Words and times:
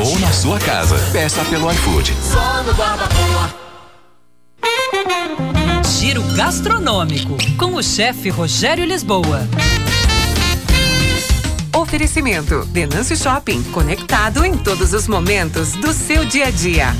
ou 0.00 0.18
na 0.20 0.32
sua 0.32 0.58
casa. 0.60 0.96
Peça 1.12 1.44
pelo 1.46 1.70
iFood. 1.72 2.14
Só 2.22 2.62
no 2.62 2.72
Giro 5.88 6.22
gastronômico 6.34 7.36
com 7.56 7.74
o 7.74 7.82
chefe 7.82 8.28
Rogério 8.28 8.84
Lisboa. 8.84 9.40
Oferecimento 11.74 12.64
Denâncio 12.66 13.16
Shopping, 13.16 13.62
conectado 13.64 14.44
em 14.44 14.56
todos 14.56 14.92
os 14.92 15.08
momentos 15.08 15.72
do 15.72 15.92
seu 15.92 16.24
dia 16.24 16.46
a 16.46 16.50
dia. 16.50 16.94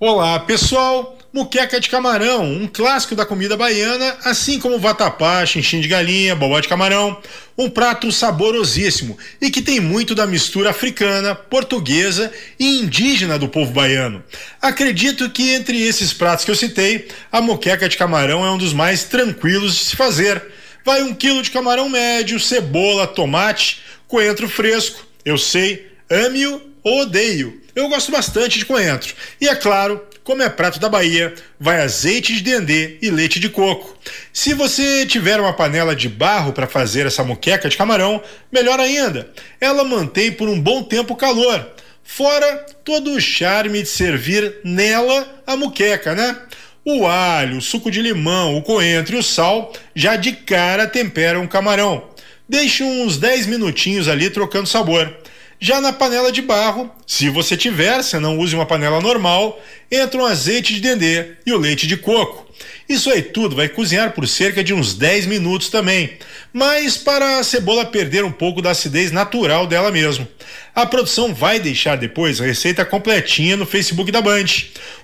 Olá, 0.00 0.40
pessoal. 0.40 1.16
Muqueca 1.32 1.80
de 1.80 1.88
camarão, 1.88 2.44
um 2.44 2.66
clássico 2.66 3.16
da 3.16 3.24
comida 3.24 3.56
baiana, 3.56 4.18
assim 4.22 4.60
como 4.60 4.78
vatapá, 4.78 5.46
xinxim 5.46 5.80
de 5.80 5.88
galinha, 5.88 6.36
bobó 6.36 6.60
de 6.60 6.68
camarão, 6.68 7.18
um 7.56 7.70
prato 7.70 8.12
saborosíssimo 8.12 9.16
e 9.40 9.50
que 9.50 9.62
tem 9.62 9.80
muito 9.80 10.14
da 10.14 10.26
mistura 10.26 10.68
africana, 10.68 11.34
portuguesa 11.34 12.30
e 12.58 12.80
indígena 12.80 13.38
do 13.38 13.48
povo 13.48 13.72
baiano. 13.72 14.22
Acredito 14.60 15.30
que 15.30 15.54
entre 15.54 15.80
esses 15.80 16.12
pratos 16.12 16.44
que 16.44 16.50
eu 16.50 16.54
citei, 16.54 17.08
a 17.32 17.40
moqueca 17.40 17.88
de 17.88 17.96
camarão 17.96 18.44
é 18.44 18.50
um 18.50 18.58
dos 18.58 18.74
mais 18.74 19.04
tranquilos 19.04 19.74
de 19.74 19.84
se 19.86 19.96
fazer. 19.96 20.42
Vai 20.84 21.02
um 21.02 21.14
quilo 21.14 21.40
de 21.40 21.50
camarão 21.50 21.88
médio, 21.88 22.38
cebola, 22.38 23.06
tomate, 23.06 23.80
coentro 24.06 24.50
fresco. 24.50 25.02
Eu 25.24 25.38
sei, 25.38 25.92
ame-o 26.10 26.60
ou 26.82 27.00
odeio. 27.02 27.61
Eu 27.74 27.88
gosto 27.88 28.12
bastante 28.12 28.58
de 28.58 28.66
coentro. 28.66 29.14
E 29.40 29.48
é 29.48 29.54
claro, 29.54 30.00
como 30.22 30.42
é 30.42 30.48
prato 30.48 30.78
da 30.78 30.88
Bahia, 30.88 31.34
vai 31.58 31.80
azeite 31.80 32.34
de 32.34 32.42
dendê 32.42 32.98
e 33.00 33.10
leite 33.10 33.40
de 33.40 33.48
coco. 33.48 33.96
Se 34.32 34.52
você 34.52 35.06
tiver 35.06 35.40
uma 35.40 35.54
panela 35.54 35.96
de 35.96 36.08
barro 36.08 36.52
para 36.52 36.66
fazer 36.66 37.06
essa 37.06 37.24
moqueca 37.24 37.68
de 37.68 37.76
camarão, 37.76 38.22
melhor 38.52 38.78
ainda. 38.78 39.30
Ela 39.60 39.84
mantém 39.84 40.30
por 40.30 40.48
um 40.48 40.60
bom 40.60 40.82
tempo 40.82 41.14
o 41.14 41.16
calor. 41.16 41.66
Fora 42.04 42.66
todo 42.84 43.12
o 43.14 43.20
charme 43.20 43.82
de 43.82 43.88
servir 43.88 44.56
nela 44.62 45.42
a 45.46 45.56
muqueca, 45.56 46.14
né? 46.14 46.36
O 46.84 47.06
alho, 47.06 47.58
o 47.58 47.62
suco 47.62 47.90
de 47.90 48.02
limão, 48.02 48.56
o 48.56 48.62
coentro 48.62 49.16
e 49.16 49.18
o 49.18 49.22
sal 49.22 49.72
já 49.94 50.16
de 50.16 50.32
cara 50.32 50.86
temperam 50.86 51.44
o 51.44 51.48
camarão. 51.48 52.10
Deixe 52.48 52.82
uns 52.82 53.16
10 53.16 53.46
minutinhos 53.46 54.08
ali 54.08 54.28
trocando 54.28 54.68
sabor. 54.68 55.16
Já 55.64 55.80
na 55.80 55.92
panela 55.92 56.32
de 56.32 56.42
barro, 56.42 56.90
se 57.06 57.28
você 57.28 57.56
tiver, 57.56 58.02
se 58.02 58.18
não 58.18 58.36
use 58.36 58.52
uma 58.52 58.66
panela 58.66 59.00
normal, 59.00 59.62
entra 59.88 60.20
um 60.20 60.26
azeite 60.26 60.74
de 60.74 60.80
dendê 60.80 61.34
e 61.46 61.52
o 61.52 61.56
leite 61.56 61.86
de 61.86 61.96
coco. 61.96 62.44
Isso 62.88 63.08
aí 63.08 63.22
tudo 63.22 63.54
vai 63.54 63.68
cozinhar 63.68 64.10
por 64.10 64.26
cerca 64.26 64.64
de 64.64 64.74
uns 64.74 64.94
10 64.94 65.26
minutos 65.26 65.68
também, 65.68 66.14
mas 66.52 66.96
para 66.96 67.38
a 67.38 67.44
cebola 67.44 67.84
perder 67.84 68.24
um 68.24 68.32
pouco 68.32 68.60
da 68.60 68.72
acidez 68.72 69.12
natural 69.12 69.68
dela 69.68 69.92
mesmo. 69.92 70.26
A 70.74 70.84
produção 70.84 71.32
vai 71.32 71.60
deixar 71.60 71.96
depois 71.96 72.40
a 72.40 72.44
receita 72.44 72.84
completinha 72.84 73.56
no 73.56 73.64
Facebook 73.64 74.10
da 74.10 74.20
Band. 74.20 74.46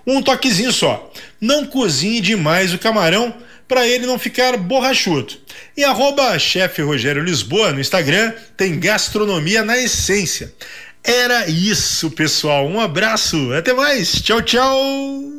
Um 0.04 0.20
toquezinho 0.20 0.72
só. 0.72 1.08
Não 1.40 1.66
cozinhe 1.66 2.20
demais 2.20 2.74
o 2.74 2.78
camarão 2.78 3.32
para 3.68 3.86
ele 3.86 4.06
não 4.06 4.18
ficar 4.18 4.56
borrachudo. 4.56 5.34
E 5.76 5.84
arroba 5.84 6.38
chefe 6.38 6.82
Rogério 6.82 7.22
Lisboa 7.22 7.72
no 7.72 7.80
Instagram 7.80 8.32
tem 8.56 8.80
gastronomia 8.80 9.62
na 9.62 9.78
essência. 9.78 10.52
Era 11.04 11.48
isso, 11.48 12.10
pessoal. 12.10 12.66
Um 12.66 12.80
abraço. 12.80 13.52
Até 13.52 13.72
mais. 13.72 14.20
Tchau, 14.22 14.42
tchau. 14.42 15.37